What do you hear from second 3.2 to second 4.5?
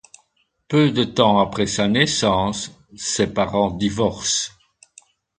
parents divorcent.